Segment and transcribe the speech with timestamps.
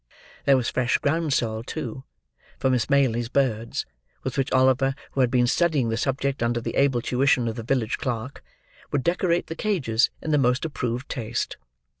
[0.45, 2.03] There was fresh groundsel, too,
[2.57, 3.85] for Miss Maylie's birds,
[4.23, 7.61] with which Oliver, who had been studying the subject under the able tuition of the
[7.61, 8.43] village clerk,
[8.91, 11.57] would decorate the cages, in the most approved taste.